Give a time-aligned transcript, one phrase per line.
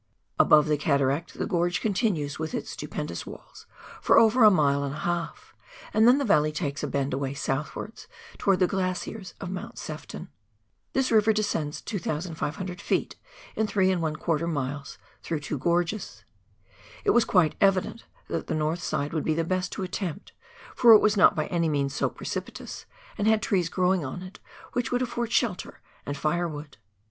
[0.39, 3.67] Above the cataract the gorge con tinues with its stupendous walls
[4.01, 5.53] for over a mile and a half,
[5.93, 8.07] and then the valley takes a bend away southwards,
[8.39, 10.29] toward the glaciers of Mount Sefton.
[10.93, 13.13] This river descends 2,500 ft.
[13.55, 16.23] in 3j miles through two gorges.
[17.03, 20.31] It was quite evident that the north side would be the best to attempt,
[20.75, 22.87] for it was not by any means so precipitous,
[23.19, 24.39] and had trees growing on it
[24.73, 26.77] which would afford shelter and firewood.